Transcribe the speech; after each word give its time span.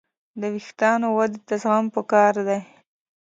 د 0.39 0.41
وېښتیانو 0.53 1.07
ودې 1.17 1.39
ته 1.47 1.55
زغم 1.61 1.85
پکار 1.95 2.33
دی. 2.47 2.59